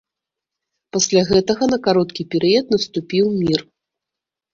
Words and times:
Пасля 0.95 1.21
гэтага 1.31 1.63
на 1.73 1.77
кароткі 1.87 2.25
перыяд 2.31 2.65
наступіў 2.77 3.25
мір. 3.41 3.59